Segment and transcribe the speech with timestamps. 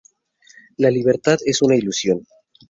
[0.77, 2.25] La libertad es una ilusión.